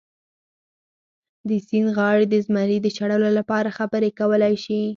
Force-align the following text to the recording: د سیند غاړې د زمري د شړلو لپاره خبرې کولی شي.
د 1.47 1.49
سیند 1.67 1.89
غاړې 1.97 2.25
د 2.29 2.35
زمري 2.45 2.77
د 2.81 2.87
شړلو 2.97 3.29
لپاره 3.39 3.75
خبرې 3.77 4.09
کولی 4.19 4.55
شي. 4.63 4.81